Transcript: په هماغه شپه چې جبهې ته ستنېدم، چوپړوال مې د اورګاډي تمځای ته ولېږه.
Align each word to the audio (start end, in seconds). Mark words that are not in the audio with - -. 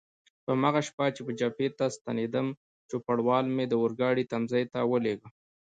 په 0.43 0.49
هماغه 0.55 0.81
شپه 0.87 1.05
چې 1.15 1.21
جبهې 1.39 1.67
ته 1.77 1.85
ستنېدم، 1.95 2.47
چوپړوال 2.89 3.45
مې 3.55 3.65
د 3.67 3.73
اورګاډي 3.81 4.23
تمځای 4.31 4.63
ته 4.73 4.79
ولېږه. 4.91 5.29